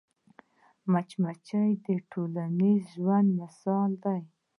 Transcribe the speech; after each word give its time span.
مچمچۍ 0.91 1.71
د 1.85 1.87
ټولنیز 2.11 2.81
ژوند 2.95 3.29
مثال 3.39 3.91
ده 4.03 4.15